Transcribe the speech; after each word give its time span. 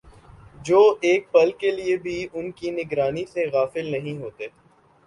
جو 0.65 0.79
ایک 1.01 1.31
پل 1.31 1.51
کے 1.59 1.71
لیے 1.71 1.97
بھی 1.97 2.25
ان 2.33 2.51
کی 2.51 2.71
نگرانی 2.73 3.25
سے 3.25 3.45
غافل 3.53 3.91
نہیں 3.91 4.17
ہوتے 4.21 4.47